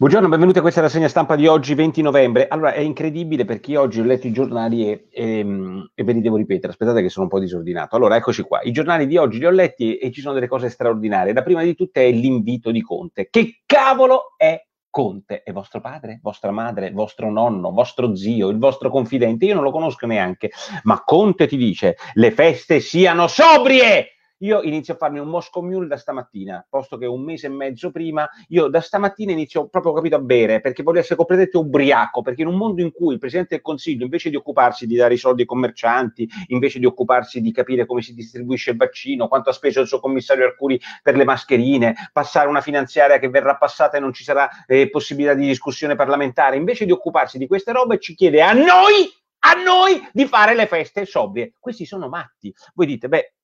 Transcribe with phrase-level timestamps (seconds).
[0.00, 2.46] Buongiorno, benvenuti a questa rassegna stampa di oggi, 20 novembre.
[2.46, 6.20] Allora, è incredibile perché oggi ho letto i giornali e, e, ehm, e ve li
[6.20, 6.70] devo ripetere.
[6.70, 7.96] Aspettate che sono un po' disordinato.
[7.96, 8.60] Allora, eccoci qua.
[8.62, 11.32] I giornali di oggi li ho letti e, e ci sono delle cose straordinarie.
[11.32, 13.26] La prima di tutte è l'invito di Conte.
[13.28, 15.42] Che cavolo è Conte?
[15.42, 19.46] È vostro padre, vostra madre, vostro nonno, vostro zio, il vostro confidente?
[19.46, 20.52] Io non lo conosco neanche,
[20.84, 24.17] ma Conte ti dice le feste siano sobrie!
[24.42, 27.90] Io inizio a farmi un Moscow Mule da stamattina, posto che un mese e mezzo
[27.90, 32.42] prima, io da stamattina inizio proprio capito a bere, perché voglio essere completamente ubriaco, perché
[32.42, 35.16] in un mondo in cui il Presidente del Consiglio, invece di occuparsi di dare i
[35.16, 39.52] soldi ai commercianti, invece di occuparsi di capire come si distribuisce il vaccino, quanto ha
[39.52, 44.00] speso il suo commissario Arcuri per le mascherine, passare una finanziaria che verrà passata e
[44.00, 48.14] non ci sarà eh, possibilità di discussione parlamentare, invece di occuparsi di queste robe ci
[48.14, 51.52] chiede a noi a noi di fare le feste sobrie.
[51.58, 52.52] Questi sono matti.
[52.74, 53.34] Voi dite, beh,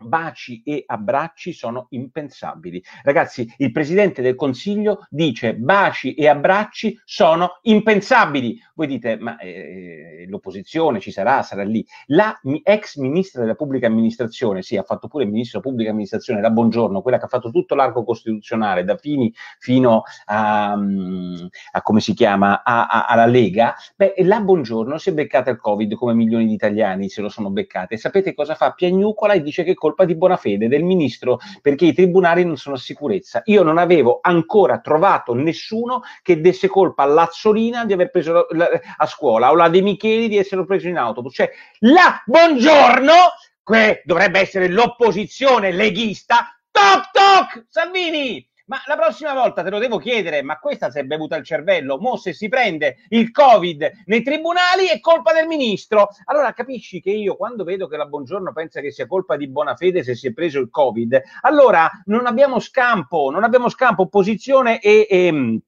[0.00, 2.82] baci e abbracci sono impensabili.
[3.02, 8.60] Ragazzi, il Presidente del Consiglio dice baci e abbracci sono impensabili.
[8.74, 11.84] Voi dite, ma eh, l'opposizione ci sarà, sarà lì.
[12.06, 16.40] La ex ministra della pubblica amministrazione, sì, ha fatto pure il ministro della pubblica amministrazione,
[16.40, 21.82] la Buongiorno, quella che ha fatto tutto l'arco costituzionale, da Fini fino a, mm, a
[21.82, 25.94] come si chiama, a, a, alla Lega, beh, la Buongiorno si è beccata il Covid
[25.94, 27.96] come milioni di italiani se lo sono beccate.
[27.96, 28.72] Sapete cosa fa?
[28.72, 32.56] Piagnucola e dice che col colpa di buona fede del ministro perché i tribunali non
[32.56, 33.42] sono a sicurezza.
[33.46, 39.06] Io non avevo ancora trovato nessuno che desse colpa all'Azzolina di aver preso la, a
[39.06, 41.34] scuola o la De Micheli di esserlo preso in autobus.
[41.34, 43.12] Cioè, la buongiorno,
[43.64, 49.98] che dovrebbe essere l'opposizione leghista, toc toc, Salvini, ma la prossima volta te lo devo
[49.98, 54.22] chiedere, ma questa si è bevuta il cervello, mo se si prende il Covid nei
[54.22, 56.10] tribunali è colpa del ministro.
[56.26, 59.74] Allora capisci che io quando vedo che la Buongiorno pensa che sia colpa di buona
[59.74, 64.78] fede se si è preso il Covid, allora non abbiamo scampo, non abbiamo scampo, opposizione
[64.78, 65.60] e, e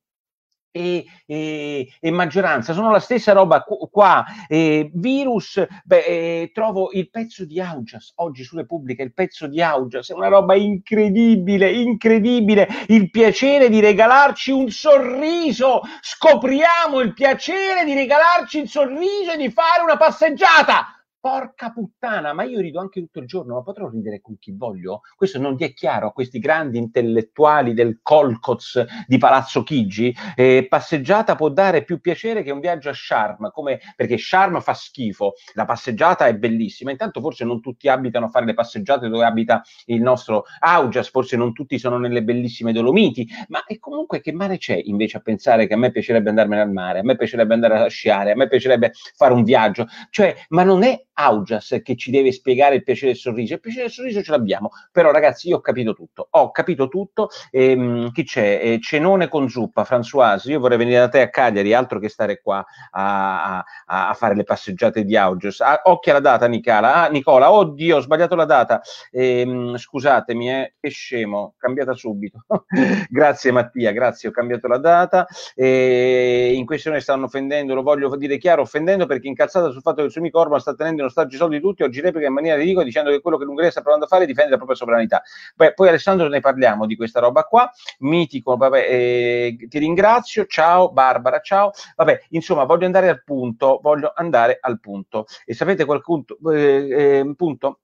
[0.73, 4.25] e, e, e, maggioranza sono la stessa roba qua.
[4.49, 9.03] Eh, virus, beh, eh, trovo il pezzo di Augias oggi su Repubblica.
[9.03, 12.67] Il pezzo di Augias è una roba incredibile, incredibile.
[12.89, 15.83] Il piacere di regalarci un sorriso.
[16.01, 22.43] Scopriamo il piacere di regalarci il sorriso e di fare una passeggiata porca puttana, ma
[22.43, 25.03] io rido anche tutto il giorno, ma potrò ridere con chi voglio?
[25.15, 30.13] Questo non ti è chiaro a questi grandi intellettuali del Colcoz di Palazzo Chigi?
[30.35, 34.75] Eh, passeggiata può dare più piacere che un viaggio a Sharm, come, perché Sharm fa
[34.75, 39.25] schifo, la passeggiata è bellissima, intanto forse non tutti abitano a fare le passeggiate dove
[39.25, 44.33] abita il nostro Augias, forse non tutti sono nelle bellissime Dolomiti, ma e comunque che
[44.33, 47.55] mare c'è invece a pensare che a me piacerebbe andarmene al mare, a me piacerebbe
[47.55, 51.97] andare a sciare, a me piacerebbe fare un viaggio, cioè, ma non è Augias che
[51.97, 53.55] ci deve spiegare il piacere del sorriso.
[53.55, 57.29] Il piacere del sorriso ce l'abbiamo, però ragazzi io ho capito tutto, ho capito tutto.
[57.51, 58.61] Ehm, chi c'è?
[58.63, 62.41] Eh, cenone con zuppa, Françoise, io vorrei venire da te a Cagliari, altro che stare
[62.41, 65.61] qua a, a, a fare le passeggiate di Augias.
[65.61, 68.81] Ah, occhio alla data Nicola, ah, Nicola, oddio ho sbagliato la data,
[69.11, 72.45] ehm, scusatemi, eh, che scemo, cambiata subito.
[73.11, 75.27] grazie Mattia, grazie, ho cambiato la data.
[75.55, 80.07] E in questione stanno offendendo, lo voglio dire chiaro, offendendo perché incazzata sul fatto che
[80.07, 82.33] il suo amico Orban sta tenendo in ostaggio i soldi di tutti, oggi replica in
[82.33, 84.77] maniera ridicola dicendo che quello che l'Ungheria sta provando a fare è difendere la propria
[84.79, 85.23] sovranità.
[85.55, 90.91] Beh, poi Alessandro ne parliamo di questa roba qua, mitico, vabbè, eh, ti ringrazio, ciao
[90.93, 91.73] Barbara, ciao.
[91.97, 95.27] Vabbè, insomma, voglio andare al punto, voglio andare al punto.
[95.45, 96.39] E sapete qual punto?
[96.53, 97.81] Eh, eh, punto?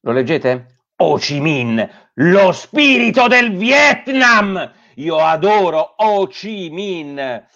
[0.00, 0.78] Lo leggete?
[1.00, 4.72] Ho Chi Minh, lo spirito del Vietnam!
[4.96, 7.46] Io adoro Ho Chi Minh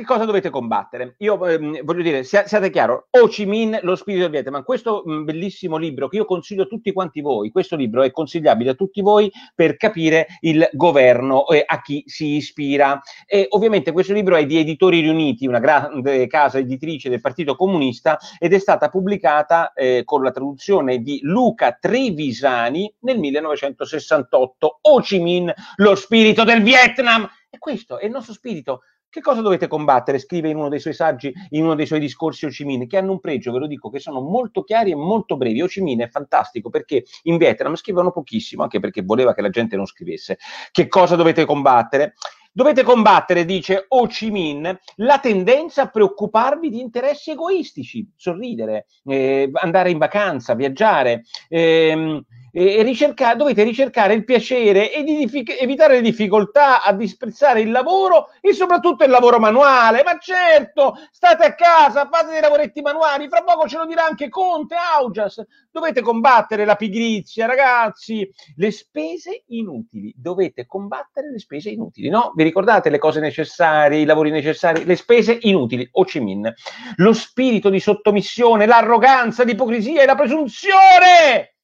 [0.00, 1.14] che cosa dovete combattere?
[1.18, 5.02] Io ehm, voglio dire, sia, siate chiaro, Ho Chi Minh, lo spirito del Vietnam, questo
[5.04, 8.74] mh, bellissimo libro che io consiglio a tutti quanti voi, questo libro è consigliabile a
[8.74, 13.00] tutti voi per capire il governo e a chi si ispira.
[13.26, 18.18] E ovviamente questo libro è di Editori Riuniti, una grande casa editrice del Partito Comunista
[18.38, 24.78] ed è stata pubblicata eh, con la traduzione di Luca Trevisani nel 1968.
[24.80, 27.28] Ho Chi Minh, lo spirito del Vietnam.
[27.52, 30.18] E questo è il nostro spirito che cosa dovete combattere?
[30.20, 32.96] Scrive in uno dei suoi saggi, in uno dei suoi discorsi Ho Chi Minh, che
[32.96, 35.60] hanno un pregio, ve lo dico, che sono molto chiari e molto brevi.
[35.60, 39.50] Ho Chi Minh è fantastico perché in Vietnam scrivono pochissimo, anche perché voleva che la
[39.50, 40.38] gente non scrivesse.
[40.70, 42.14] Che cosa dovete combattere?
[42.52, 49.50] Dovete combattere, dice Ho Chi Minh, la tendenza a preoccuparvi di interessi egoistici, sorridere, eh,
[49.54, 51.22] andare in vacanza, viaggiare.
[51.48, 55.28] Ehm, e ricercare, dovete ricercare il piacere e di
[55.60, 60.02] evitare le difficoltà a disprezzare il lavoro e soprattutto il lavoro manuale.
[60.02, 64.28] Ma certo, state a casa, fate dei lavoretti manuali, fra poco ce lo dirà anche
[64.28, 65.42] Conte, Augias.
[65.70, 70.12] Dovete combattere la pigrizia, ragazzi, le spese inutili.
[70.16, 72.32] Dovete combattere le spese inutili, no?
[72.34, 76.52] Vi ricordate le cose necessarie, i lavori necessari, le spese inutili, Ho Chi Minh.
[76.96, 81.54] Lo spirito di sottomissione, l'arroganza, l'ipocrisia e la presunzione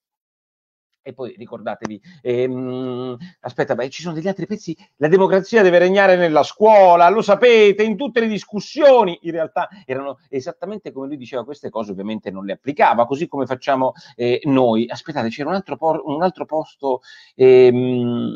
[1.07, 6.17] e poi ricordatevi, ehm, aspetta, beh, ci sono degli altri pezzi, la democrazia deve regnare
[6.17, 11.45] nella scuola, lo sapete, in tutte le discussioni, in realtà erano esattamente come lui diceva
[11.45, 14.89] queste cose, ovviamente non le applicava, così come facciamo eh, noi.
[14.89, 17.03] Aspettate, c'era un altro, por- un altro posto,
[17.37, 18.35] ehm,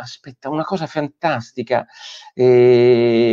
[0.00, 1.86] aspetta, una cosa fantastica.
[2.34, 3.28] Eh,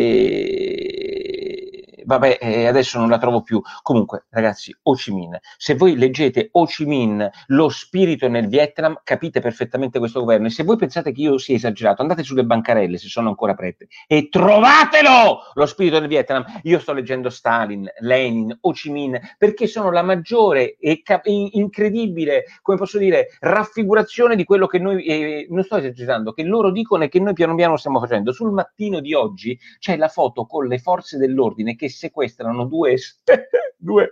[2.05, 3.61] vabbè, eh, adesso non la trovo più.
[3.81, 8.99] Comunque, ragazzi, Ho Chi Minh, se voi leggete Ho Chi Minh, lo spirito nel Vietnam,
[9.03, 10.47] capite perfettamente questo governo.
[10.47, 13.87] E se voi pensate che io sia esagerato, andate sulle bancarelle, se sono ancora prete,
[14.07, 16.45] e trovatelo lo spirito nel Vietnam.
[16.63, 22.43] Io sto leggendo Stalin, Lenin, Ho Chi Minh, perché sono la maggiore e cap- incredibile,
[22.61, 27.03] come posso dire, raffigurazione di quello che noi, eh, non sto esagerando, che loro dicono
[27.03, 28.31] e che noi piano piano stiamo facendo.
[28.31, 32.97] Sul mattino di oggi c'è la foto con le forze dell'ordine che sequestrano due,
[33.77, 34.11] due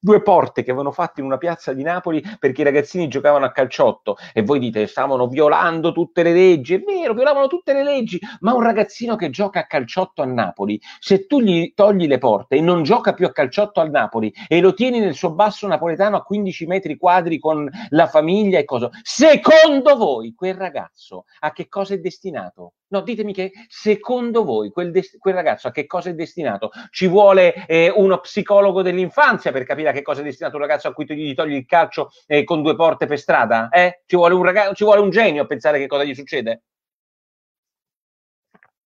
[0.00, 3.52] due porte che avevano fatto in una piazza di Napoli perché i ragazzini giocavano a
[3.52, 4.16] calciotto.
[4.32, 8.54] E voi dite stavano violando tutte le leggi, è vero, violavano tutte le leggi, ma
[8.54, 12.60] un ragazzino che gioca a calciotto a Napoli, se tu gli togli le porte e
[12.60, 16.22] non gioca più a calciotto al Napoli e lo tieni nel suo basso napoletano a
[16.22, 21.94] 15 metri quadri con la famiglia e cosa, secondo voi quel ragazzo a che cosa
[21.94, 22.74] è destinato?
[22.90, 26.70] No, ditemi che secondo voi quel, dest- quel, ragazzo a che cosa è destinato?
[26.90, 30.88] Ci vuole eh, uno psicologo dell'infanzia per capire a che cosa è destinato un ragazzo
[30.88, 33.68] a cui tu gli togli il calcio eh, con due porte per strada?
[33.68, 34.02] Eh?
[34.06, 36.62] Ci, vuole ragazzo, ci vuole un genio a pensare che cosa gli succede?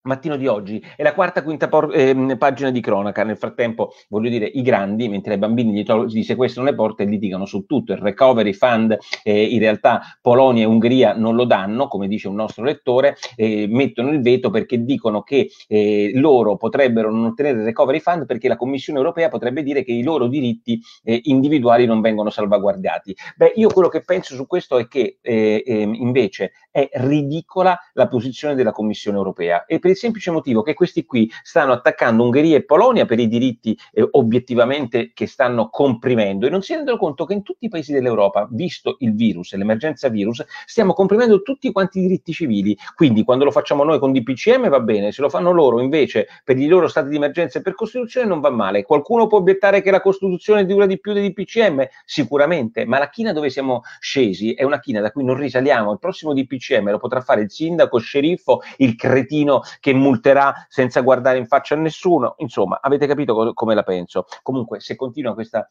[0.05, 3.23] Mattino di oggi è la quarta quinta por- eh, pagina di cronaca.
[3.23, 7.05] Nel frattempo, voglio dire, i grandi, mentre i bambini gli, to- gli sequestrano le porte,
[7.05, 7.93] litigano su tutto.
[7.93, 12.35] Il recovery fund, eh, in realtà Polonia e Ungheria non lo danno, come dice un
[12.35, 17.65] nostro lettore, eh, mettono il veto perché dicono che eh, loro potrebbero non ottenere il
[17.65, 22.01] recovery fund perché la Commissione europea potrebbe dire che i loro diritti eh, individuali non
[22.01, 23.15] vengono salvaguardati.
[23.37, 28.09] Beh, io quello che penso su questo è che eh, ehm, invece è ridicola la
[28.09, 29.65] posizione della Commissione europea.
[29.65, 33.29] E per il semplice motivo che questi qui stanno attaccando Ungheria e Polonia per i
[33.29, 37.69] diritti eh, obiettivamente che stanno comprimendo e non si rendono conto che in tutti i
[37.69, 42.77] paesi dell'Europa, visto il virus l'emergenza virus, stiamo comprimendo tutti quanti i diritti civili.
[42.95, 46.59] Quindi quando lo facciamo noi con DPCM va bene, se lo fanno loro invece per
[46.59, 48.85] i loro stati di emergenza e per Costituzione non va male.
[48.85, 51.87] Qualcuno può obiettare che la Costituzione dura di più dei DPCM?
[52.05, 55.93] Sicuramente, ma la china dove siamo scesi è una china da cui non risaliamo.
[55.93, 61.01] Il prossimo DPCM lo potrà fare il sindaco, il sceriffo, il cretino che multerà senza
[61.01, 62.35] guardare in faccia a nessuno.
[62.39, 64.27] Insomma, avete capito co- come la penso.
[64.41, 65.67] Comunque, se continua questa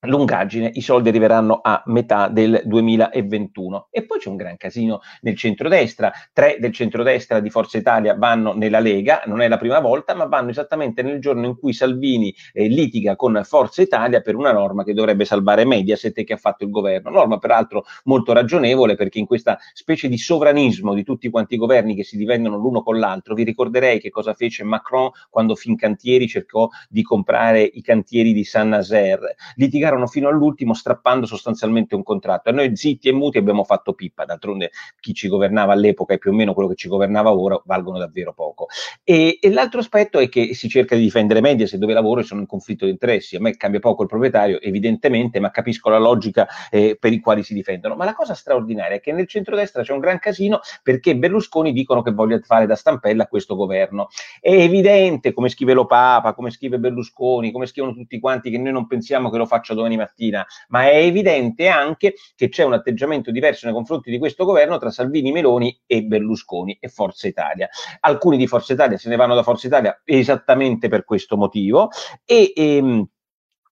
[0.00, 3.88] lungaggine, i soldi arriveranno a metà del 2021.
[3.90, 8.54] E poi c'è un gran casino nel centrodestra, tre del centrodestra di Forza Italia vanno
[8.54, 12.34] nella Lega, non è la prima volta, ma vanno esattamente nel giorno in cui Salvini
[12.52, 16.64] eh, litiga con Forza Italia per una norma che dovrebbe salvare Mediaset che ha fatto
[16.64, 17.10] il governo.
[17.10, 21.94] Norma peraltro molto ragionevole perché in questa specie di sovranismo di tutti quanti i governi
[21.94, 26.68] che si divendono l'uno con l'altro, vi ricorderei che cosa fece Macron quando Fincantieri cercò
[26.88, 29.36] di comprare i cantieri di Saint-Nazaire.
[29.56, 32.50] Litigarono litigarono fino all'ultimo strappando sostanzialmente un contratto.
[32.50, 34.70] E noi zitti e muti abbiamo fatto pippa, d'altronde
[35.00, 38.32] chi ci governava all'epoca e più o meno quello che ci governava ora valgono davvero
[38.32, 38.66] poco.
[39.02, 42.46] E, e l'altro aspetto è che si cerca di difendere Mediaset dove lavoro sono in
[42.46, 43.36] conflitto di interessi.
[43.36, 47.42] A me cambia poco il proprietario, evidentemente, ma capisco la logica eh, per i quali
[47.42, 47.96] si difendono.
[47.96, 52.02] Ma la cosa straordinaria è che nel centrodestra c'è un gran casino perché Berlusconi dicono
[52.02, 54.08] che voglia fare da stampella questo governo.
[54.40, 58.72] È evidente, come scrive lo Papa, come scrive Berlusconi, come scrivono tutti quanti, che noi
[58.72, 63.30] non pensiamo che lo faccia domani mattina, ma è evidente anche che c'è un atteggiamento
[63.30, 67.68] diverso nei confronti di questo governo tra Salvini, Meloni e Berlusconi e Forza Italia.
[68.00, 71.90] Alcuni di Forza Italia se ne vanno da Forza Italia esattamente per questo motivo
[72.24, 73.06] e ehm,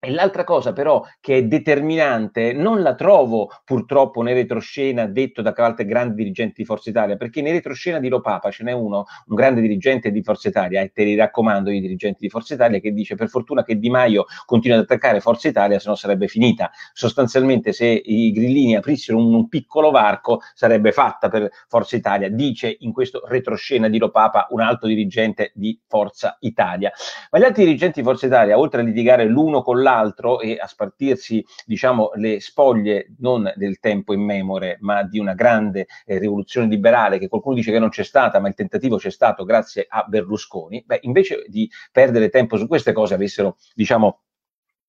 [0.05, 5.53] e l'altra cosa però che è determinante, non la trovo purtroppo nel retroscena detto da
[5.57, 9.35] altri grandi dirigenti di Forza Italia, perché nel retroscena di Lopapa ce n'è uno, un
[9.35, 12.93] grande dirigente di Forza Italia, e te li raccomando i dirigenti di Forza Italia, che
[12.93, 16.71] dice per fortuna che Di Maio continua ad attaccare Forza Italia, se no sarebbe finita.
[16.93, 22.77] Sostanzialmente se i grillini aprissero un, un piccolo varco sarebbe fatta per Forza Italia, dice
[22.81, 26.93] in questo retroscena di Lopapa un alto dirigente di Forza Italia.
[27.31, 30.57] Ma gli altri dirigenti di Forza Italia, oltre a litigare l'uno con l'altro, dall'altro e
[30.61, 36.67] a spartirsi, diciamo, le spoglie non del tempo immemore, ma di una grande eh, rivoluzione
[36.67, 40.05] liberale che qualcuno dice che non c'è stata, ma il tentativo c'è stato grazie a
[40.07, 44.21] Berlusconi, beh, invece di perdere tempo su queste cose avessero, diciamo,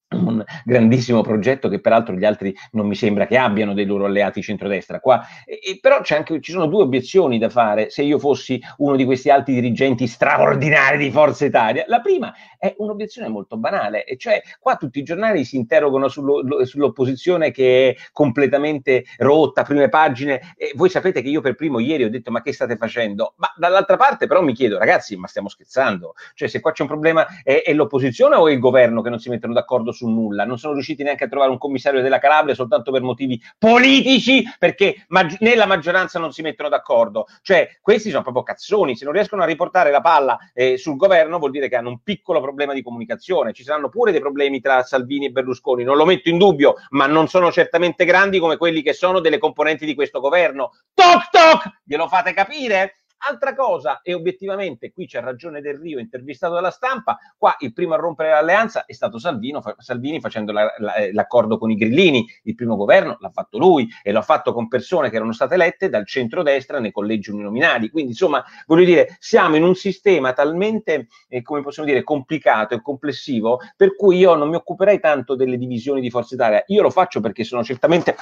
[0.10, 4.42] un grandissimo progetto che peraltro gli altri non mi sembra che abbiano dei loro alleati
[4.42, 5.26] centrodestra qua.
[5.46, 9.06] E, e però anche, ci sono due obiezioni da fare se io fossi uno di
[9.06, 11.86] questi alti dirigenti straordinari di Forza Italia.
[11.88, 16.66] La prima è un'obiezione molto banale, e cioè qua tutti i giornali si interrogano sullo,
[16.66, 22.04] sull'opposizione che è completamente rotta, prime pagine, e voi sapete che io per primo ieri
[22.04, 23.34] ho detto ma che state facendo?
[23.38, 26.14] Ma dall'altra parte però mi chiedo ragazzi ma stiamo scherzando?
[26.34, 29.20] Cioè se qua c'è un problema è, è l'opposizione o è il governo che non
[29.20, 32.54] si mettono d'accordo su nulla, non sono riusciti neanche a trovare un commissario della Calabria
[32.54, 37.25] soltanto per motivi politici, perché mag- nella maggioranza non si mettono d'accordo.
[37.42, 41.40] Cioè, questi sono proprio cazzoni, se non riescono a riportare la palla eh, sul governo
[41.40, 43.54] vuol dire che hanno un piccolo problema di comunicazione.
[43.54, 47.08] Ci saranno pure dei problemi tra Salvini e Berlusconi, non lo metto in dubbio, ma
[47.08, 50.72] non sono certamente grandi come quelli che sono delle componenti di questo governo.
[50.94, 51.82] Toc toc!
[51.84, 53.05] Glielo fate capire?
[53.27, 57.96] Altra cosa, e obiettivamente qui c'è ragione Del Rio intervistato dalla stampa, qua il primo
[57.96, 62.24] a rompere l'alleanza è stato Salvino, Salvini facendo la, la, eh, l'accordo con i grillini,
[62.44, 65.89] il primo governo l'ha fatto lui e l'ha fatto con persone che erano state elette
[65.89, 71.41] dal centrodestra nei collegi uninominali, quindi insomma voglio dire siamo in un sistema talmente, eh,
[71.41, 76.00] come possiamo dire, complicato e complessivo per cui io non mi occuperei tanto delle divisioni
[76.00, 78.15] di Forza Italia, io lo faccio perché sono certamente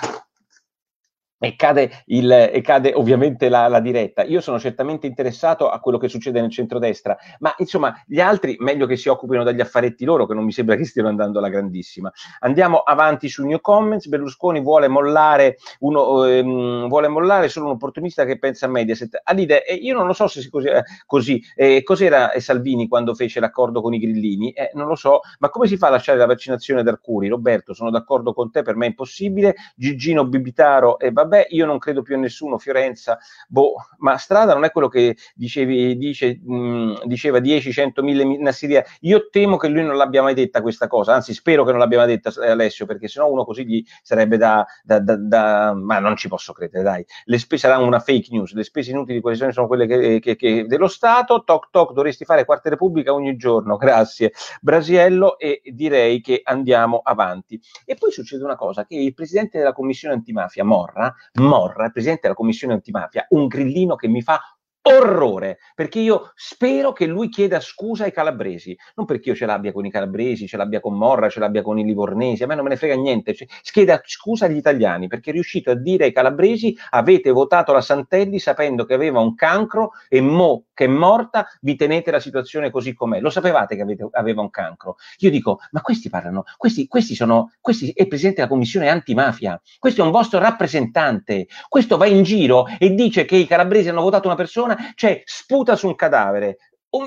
[1.43, 4.23] e cade, il, e cade ovviamente la, la, diretta.
[4.23, 8.85] Io sono certamente interessato a quello che succede nel centrodestra, ma insomma gli altri meglio
[8.85, 12.09] che si occupino degli affaretti loro, che non mi sembra che stiano andando alla grandissima.
[12.39, 14.07] Andiamo avanti su New Comments.
[14.07, 19.19] Berlusconi vuole mollare, uno, ehm, vuole mollare solo un opportunista che pensa a Mediaset.
[19.25, 20.67] Alide, eh, io non lo so se così.
[20.67, 21.43] Eh, così.
[21.57, 24.51] Eh, cos'era Salvini quando fece l'accordo con i grillini?
[24.51, 27.27] Eh, non lo so, ma come si fa a lasciare la vaccinazione da Arcuri?
[27.27, 29.55] Roberto, sono d'accordo con te, per me è impossibile.
[29.75, 34.17] Gigino Bibitaro, e eh, vabbè vabbè, io non credo più a nessuno, Fiorenza, boh, ma
[34.17, 38.83] Strada non è quello che dicevi, dice, mh, diceva 10, 100 mila in Assiria.
[39.01, 41.99] Io temo che lui non l'abbia mai detta questa cosa, anzi spero che non l'abbia
[41.99, 46.15] mai detta Alessio, perché sennò uno così gli sarebbe da, da, da, da ma non
[46.15, 47.05] ci posso credere, dai.
[47.25, 50.35] Le spese saranno una fake news, le spese inutili di coesione sono quelle che, che,
[50.35, 54.33] che dello Stato, toc toc, dovresti fare Quarta Repubblica ogni giorno, grazie.
[54.61, 57.59] Brasiello e direi che andiamo avanti.
[57.85, 62.33] E poi succede una cosa, che il presidente della commissione antimafia, Morra, Morra, presidente della
[62.33, 64.41] commissione antimafia, un grillino che mi fa
[64.83, 69.71] orrore, perché io spero che lui chieda scusa ai calabresi, non perché io ce l'abbia
[69.71, 72.63] con i calabresi, ce l'abbia con Morra, ce l'abbia con i livornesi, a me non
[72.63, 76.11] me ne frega niente, cioè, chieda scusa agli italiani, perché è riuscito a dire ai
[76.11, 81.47] calabresi avete votato la Santelli sapendo che aveva un cancro e mo che è morta
[81.61, 84.95] vi tenete la situazione così com'è, lo sapevate che avete, aveva un cancro.
[85.19, 90.01] Io dico, ma questi parlano, questi, questi sono, questi è presidente della commissione antimafia, questo
[90.01, 94.27] è un vostro rappresentante, questo va in giro e dice che i calabresi hanno votato
[94.27, 96.57] una persona cioè sputa su un cadavere,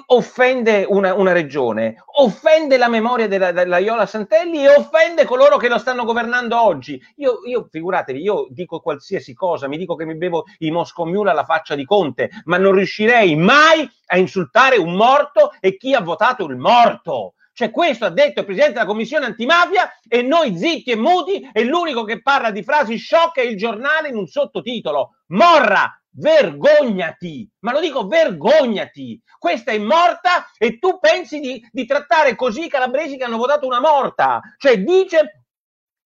[0.07, 5.69] offende una, una, regione, offende la memoria della, della, Iola Santelli e offende coloro che
[5.69, 7.01] lo stanno governando oggi.
[7.17, 11.31] Io, io, figuratevi, io dico qualsiasi cosa, mi dico che mi bevo i Moscow Mule
[11.31, 16.01] alla faccia di Conte, ma non riuscirei mai a insultare un morto e chi ha
[16.01, 17.35] votato il morto.
[17.53, 21.65] Cioè questo ha detto il presidente della commissione antimafia e noi zitti e muti e
[21.65, 25.21] l'unico che parla di frasi shock è il giornale in un sottotitolo.
[25.29, 32.35] Morra, vergognati, ma lo dico vergognati, questa è morta e tu pensi di, di trattare
[32.35, 35.46] così i calabresi che hanno votato una morta, cioè dice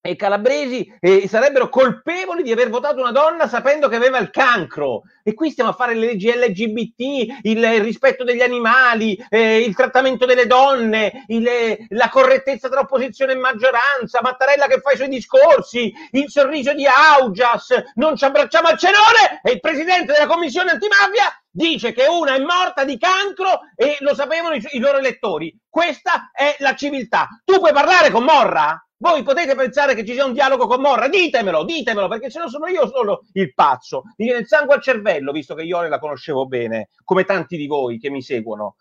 [0.03, 5.03] e calabresi eh, sarebbero colpevoli di aver votato una donna sapendo che aveva il cancro.
[5.23, 7.01] E qui stiamo a fare le leggi LGBT,
[7.43, 11.47] il, il rispetto degli animali, eh, il trattamento delle donne, il,
[11.91, 16.87] la correttezza tra opposizione e maggioranza, Mattarella che fa i suoi discorsi, il sorriso di
[16.87, 22.35] Augias, non ci abbracciamo al cenone e il presidente della commissione antimafia dice che una
[22.37, 25.55] è morta di cancro e lo sapevano i, i loro elettori.
[25.69, 27.29] Questa è la civiltà.
[27.45, 28.83] Tu puoi parlare con Morra?
[29.03, 31.09] Voi potete pensare che ci sia un dialogo con Morra?
[31.09, 34.03] Ditemelo, ditemelo, perché se no sono io solo il pazzo.
[34.19, 37.67] Mi viene il sangue al cervello, visto che io la conoscevo bene, come tanti di
[37.67, 38.77] voi che mi seguono.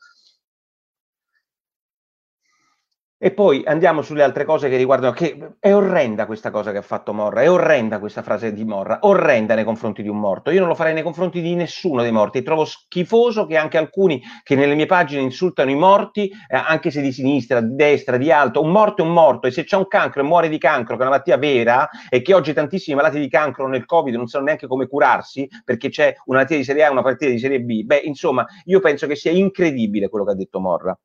[3.22, 6.82] E poi andiamo sulle altre cose che riguardano, che è orrenda questa cosa che ha
[6.82, 10.52] fatto Morra, è orrenda questa frase di Morra, orrenda nei confronti di un morto.
[10.52, 12.44] Io non lo farei nei confronti di nessuno dei morti.
[12.44, 17.02] Trovo schifoso che anche alcuni che nelle mie pagine insultano i morti, eh, anche se
[17.02, 19.90] di sinistra, di destra, di alto, un morto è un morto e se c'è un
[19.90, 23.20] cancro e muore di cancro, che è una malattia vera e che oggi tantissimi malati
[23.20, 26.84] di cancro nel Covid non sanno neanche come curarsi perché c'è una malattia di serie
[26.84, 27.84] A e una malattia di serie B.
[27.84, 30.98] Beh, insomma, io penso che sia incredibile quello che ha detto Morra.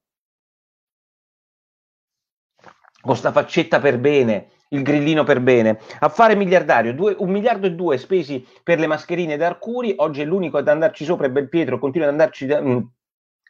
[3.04, 7.72] Con sta faccetta per bene, il grillino per bene, affare miliardario, due, un miliardo e
[7.72, 11.78] due spesi per le mascherine da Arcuri, oggi è l'unico ad andarci sopra, è Belpietro,
[11.78, 12.90] continua ad andarci da, mh,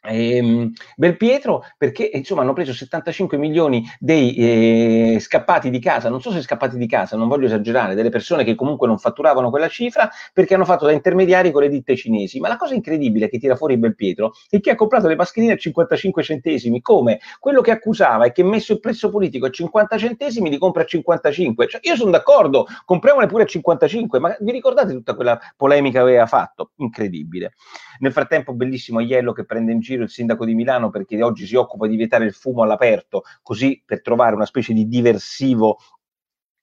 [0.07, 6.31] eh, Belpietro perché insomma hanno preso 75 milioni dei eh, scappati di casa, non so
[6.31, 10.09] se scappati di casa, non voglio esagerare, delle persone che comunque non fatturavano quella cifra
[10.33, 12.39] perché hanno fatto da intermediari con le ditte cinesi.
[12.39, 15.57] Ma la cosa incredibile che tira fuori Belpietro è che ha comprato le mascherine a
[15.57, 20.49] 55 centesimi, come quello che accusava e che messo il prezzo politico a 50 centesimi
[20.49, 21.67] li compra a 55.
[21.67, 26.05] Cioè, io sono d'accordo, compriamole pure a 55, ma vi ricordate tutta quella polemica che
[26.09, 26.71] aveva fatto?
[26.77, 27.53] Incredibile.
[27.99, 31.55] Nel frattempo, bellissimo Aiello che prende in giro il sindaco di Milano perché oggi si
[31.55, 35.77] occupa di vietare il fumo all'aperto, così per trovare una specie di diversivo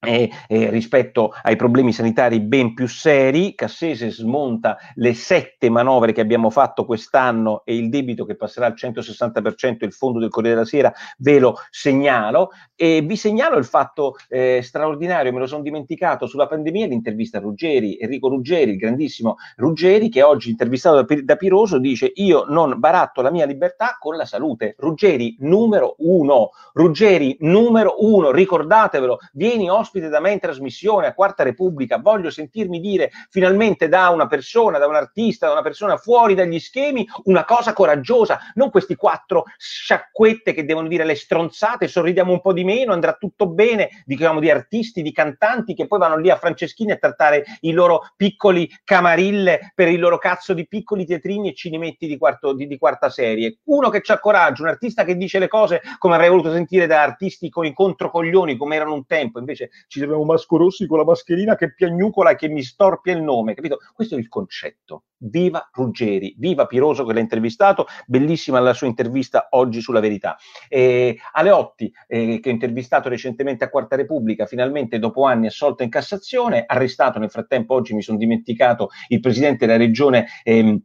[0.05, 6.21] e, e, rispetto ai problemi sanitari ben più seri, Cassese smonta le sette manovre che
[6.21, 10.67] abbiamo fatto quest'anno e il debito che passerà al 160% il fondo del Corriere della
[10.67, 12.51] Sera, ve lo segnalo.
[12.75, 17.41] E vi segnalo il fatto eh, straordinario, me lo sono dimenticato, sulla pandemia l'intervista a
[17.41, 22.75] Ruggeri, Enrico Ruggeri, il grandissimo Ruggeri che oggi intervistato da, da Piroso dice io non
[22.81, 29.71] baratto la mia libertà con la salute, Ruggeri numero uno, Ruggeri numero uno, ricordatevelo, vieni
[29.71, 34.27] ospite ospite da me in trasmissione a Quarta Repubblica, voglio sentirmi dire finalmente da una
[34.27, 38.95] persona, da un artista, da una persona fuori dagli schemi, una cosa coraggiosa, non questi
[38.95, 44.03] quattro sciacquette che devono dire le stronzate, sorridiamo un po' di meno, andrà tutto bene,
[44.07, 48.13] diciamo di artisti, di cantanti che poi vanno lì a Franceschini a trattare i loro
[48.17, 52.79] piccoli camarille per il loro cazzo di piccoli teatrini e cinemetti di, quarto, di, di
[52.79, 53.59] quarta serie.
[53.65, 57.03] Uno che ha coraggio, un artista che dice le cose come avrei voluto sentire da
[57.03, 61.05] artisti con i controcoglioni come erano un tempo, invece ci troviamo Masco Rossi con la
[61.05, 63.79] mascherina che piagnucola e che mi storpia il nome, capito?
[63.95, 65.05] Questo è il concetto.
[65.19, 70.37] Viva Ruggeri, viva Piroso che l'ha intervistato, bellissima la sua intervista oggi sulla verità.
[70.69, 75.91] Eh, Aleotti, eh, che ho intervistato recentemente a Quarta Repubblica, finalmente dopo anni assolto in
[75.91, 80.27] Cassazione, arrestato nel frattempo, oggi mi sono dimenticato, il presidente della regione.
[80.43, 80.83] Ehm,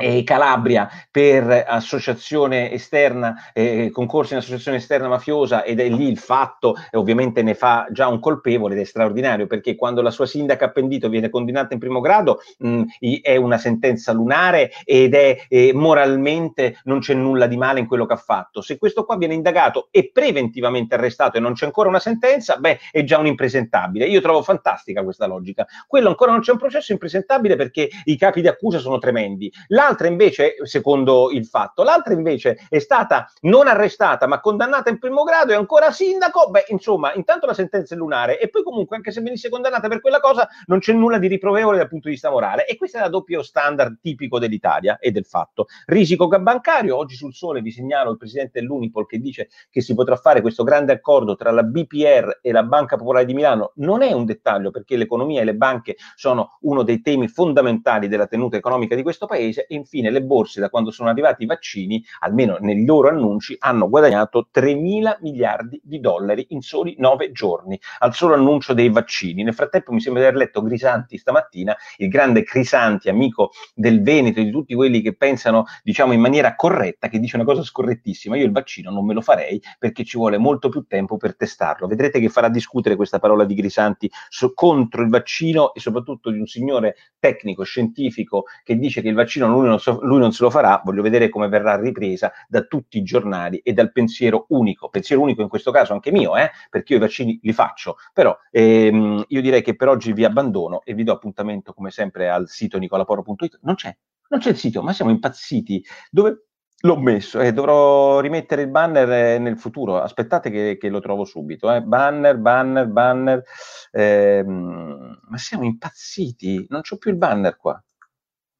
[0.00, 6.18] e Calabria per associazione esterna, eh, concorso in associazione esterna mafiosa ed è lì il
[6.18, 10.24] fatto, e ovviamente ne fa già un colpevole ed è straordinario perché quando la sua
[10.24, 12.82] sindaca appendito viene condannata in primo grado mh,
[13.22, 18.06] è una sentenza lunare ed è eh, moralmente non c'è nulla di male in quello
[18.06, 18.60] che ha fatto.
[18.60, 22.78] Se questo qua viene indagato e preventivamente arrestato e non c'è ancora una sentenza, beh,
[22.92, 24.06] è già un impresentabile.
[24.06, 25.66] Io trovo fantastica questa logica.
[25.88, 29.52] Quello ancora non c'è un processo impresentabile perché i capi di accusa sono tremendi.
[29.68, 34.98] La l'altra invece, secondo il fatto, l'altra invece è stata non arrestata ma condannata in
[34.98, 38.96] primo grado e ancora sindaco, beh insomma intanto la sentenza è lunare e poi comunque
[38.96, 42.14] anche se venisse condannata per quella cosa non c'è nulla di riprovevole dal punto di
[42.14, 42.66] vista morale.
[42.66, 45.66] E questo è il doppio standard tipico dell'Italia e del fatto.
[45.86, 50.16] Risico bancario, oggi sul sole vi segnalo il presidente dell'Unipol che dice che si potrà
[50.16, 54.12] fare questo grande accordo tra la BPR e la Banca Popolare di Milano, non è
[54.12, 58.94] un dettaglio perché l'economia e le banche sono uno dei temi fondamentali della tenuta economica
[58.94, 62.84] di questo paese e infine le borse da quando sono arrivati i vaccini, almeno nei
[62.84, 68.34] loro annunci, hanno guadagnato 3 mila miliardi di dollari in soli nove giorni, al solo
[68.34, 69.42] annuncio dei vaccini.
[69.42, 74.40] Nel frattempo mi sembra di aver letto Grisanti stamattina, il grande Crisanti, amico del Veneto
[74.40, 78.36] e di tutti quelli che pensano, diciamo, in maniera corretta, che dice una cosa scorrettissima,
[78.36, 81.86] io il vaccino non me lo farei perché ci vuole molto più tempo per testarlo.
[81.86, 86.38] Vedrete che farà discutere questa parola di Grisanti so, contro il vaccino e soprattutto di
[86.38, 90.42] un signore tecnico, scientifico, che dice che il vaccino non non so, lui non se
[90.42, 94.88] lo farà, voglio vedere come verrà ripresa da tutti i giornali e dal pensiero unico,
[94.88, 98.36] pensiero unico in questo caso anche mio, eh, perché io i vaccini li faccio, però
[98.50, 102.48] ehm, io direi che per oggi vi abbandono e vi do appuntamento come sempre al
[102.48, 103.96] sito nicolaporo.it, non c'è,
[104.28, 106.48] non c'è il sito, ma siamo impazziti, dove
[106.82, 110.00] L'ho messo, eh, dovrò rimettere il banner eh, nel futuro.
[110.00, 111.72] Aspettate che, che lo trovo subito.
[111.72, 111.82] Eh.
[111.82, 113.42] Banner, banner, banner.
[113.90, 117.82] Ehm, ma siamo impazziti, non c'ho più il banner qua.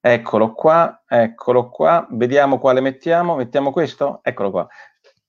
[0.00, 2.06] Eccolo qua, eccolo qua.
[2.10, 3.36] Vediamo quale mettiamo.
[3.36, 4.20] Mettiamo questo?
[4.22, 4.68] Eccolo qua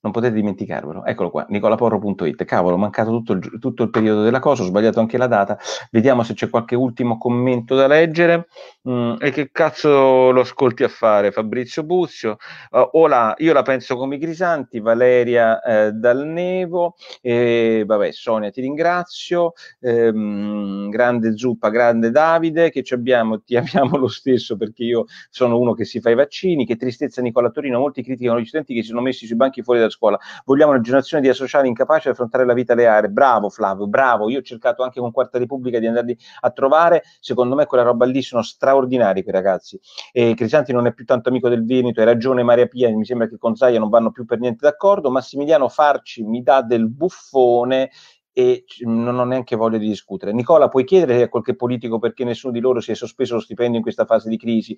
[0.02, 1.06] non potete dimenticarvelo.
[1.06, 2.46] Eccolo qua, nicolaporro.it.
[2.46, 5.58] Cavolo, ho mancato tutto il, tutto il, periodo della cosa, ho sbagliato anche la data.
[5.92, 8.48] Vediamo se c'è qualche ultimo commento da leggere.
[8.90, 12.38] Mm, e che cazzo lo ascolti a fare, Fabrizio Buzio?
[12.72, 18.52] Uh, Ola, io la penso come i Grisanti, Valeria eh, Dal Nevo, e, vabbè, Sonia,
[18.52, 19.54] ti ringrazio.
[19.82, 25.60] Ehm, grande Zuppa, grande Davide, che ci abbiamo, ti amiamo lo stesso perché io sono
[25.60, 26.66] uno che si fa i vaccini.
[26.66, 29.80] Che tristezza Nicola Torino, molti criticano gli studenti che si sono messi sui banchi fuori
[29.80, 30.20] da a scuola.
[30.46, 33.10] Vogliamo una generazione di associati incapaci di affrontare la vita reale.
[33.10, 34.30] Bravo Flavio, bravo.
[34.30, 37.04] Io ho cercato anche con Quarta Repubblica di andarli a trovare.
[37.20, 39.80] Secondo me quella roba lì sono straordinari quei ragazzi.
[40.12, 43.28] E Crisanti non è più tanto amico del Veneto, hai ragione Maria Pia, mi sembra
[43.28, 45.12] che con Zaia non vanno più per niente d'accordo.
[45.12, 47.90] Massimiliano Farci mi dà del buffone
[48.32, 50.32] e non ho neanche voglia di discutere.
[50.32, 53.78] Nicola, puoi chiedere a qualche politico perché nessuno di loro si è sospeso lo stipendio
[53.78, 54.78] in questa fase di crisi?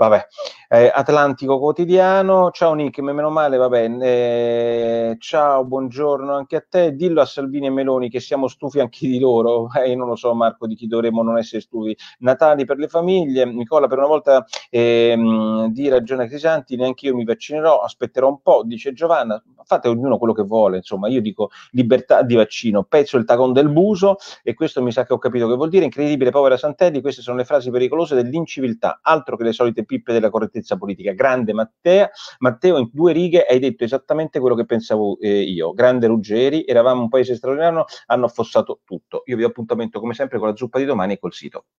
[0.00, 0.26] Vabbè,
[0.70, 7.20] eh, Atlantico Quotidiano, ciao Nick, meno male, vabbè, eh, ciao, buongiorno anche a te, dillo
[7.20, 10.66] a Salvini e Meloni che siamo stufi anche di loro, eh, non lo so Marco
[10.66, 15.66] di chi dovremmo non essere stufi, Natali per le famiglie, Nicola per una volta ehm,
[15.70, 20.32] di ragione Crisanti, neanche io mi vaccinerò, aspetterò un po', dice Giovanna, fate ognuno quello
[20.32, 24.80] che vuole, insomma, io dico libertà di vaccino, pezzo il tagon del buso e questo
[24.82, 27.70] mi sa che ho capito che vuol dire, incredibile, povera Santelli, queste sono le frasi
[27.70, 31.12] pericolose dell'inciviltà, altro che le solite pippe della correttezza politica.
[31.12, 35.72] Grande Mattea, Matteo, in due righe hai detto esattamente quello che pensavo eh, io.
[35.72, 39.22] Grande Ruggeri, eravamo un paese straordinario, hanno affossato tutto.
[39.26, 41.64] Io vi do appuntamento come sempre con la zuppa di domani e col sito.